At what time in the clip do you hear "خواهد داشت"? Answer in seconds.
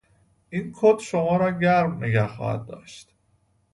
2.27-3.15